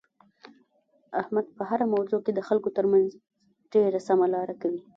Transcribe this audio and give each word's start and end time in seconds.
احمد 1.21 1.45
په 1.57 1.63
هره 1.69 1.85
موضوع 1.93 2.19
کې 2.25 2.31
د 2.33 2.39
خلکو 2.47 2.69
ترمنځ 2.77 3.07
ډېره 3.73 3.99
سمه 4.07 4.27
لاره 4.33 4.55
کوي. 4.61 4.81